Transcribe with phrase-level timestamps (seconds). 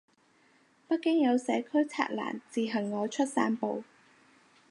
[0.87, 3.83] 北京有社區拆欄自行外出散步